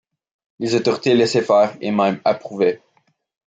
[0.57, 2.81] Les autorités laissaient faire, et même approuvaient.